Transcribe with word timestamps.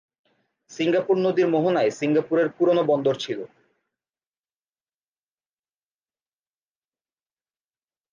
Singapore 0.71 1.15
নদীর 1.17 1.47
মোহনায় 1.47 1.91
সিঙ্গাপুরের 1.91 2.47
পুরনো 2.57 2.83
বন্দর 2.83 3.15
ছিল। 3.15 3.39